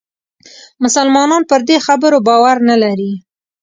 مسلمانان 0.83 1.43
پر 1.49 1.61
دې 1.67 1.77
خبرو 1.85 2.17
باور 2.27 2.57
نه 2.69 2.75
لري. 2.83 3.13